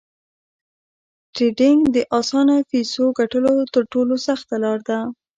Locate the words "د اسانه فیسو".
1.95-3.05